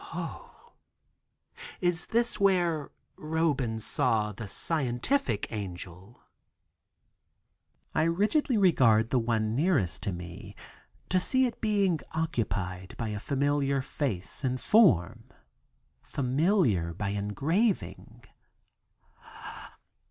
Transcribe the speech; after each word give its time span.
"O, 0.15 0.73
is 1.79 2.07
this 2.07 2.39
where 2.39 2.89
Roban 3.19 3.77
saw 3.79 4.31
the 4.31 4.47
scientific 4.47 5.45
angel?" 5.51 6.23
I 7.93 8.05
rigidly 8.05 8.57
regard 8.57 9.11
the 9.11 9.19
one 9.19 9.55
nearest 9.55 10.01
to 10.01 10.11
me 10.11 10.55
to 11.09 11.19
see 11.19 11.45
it 11.45 11.61
being 11.61 11.99
occupied 12.13 12.95
by 12.97 13.09
a 13.09 13.19
familiar 13.19 13.83
face 13.83 14.43
and 14.43 14.59
form. 14.59 15.25
(Familiar 16.01 16.95
by 16.95 17.09
engraving). 17.09 18.23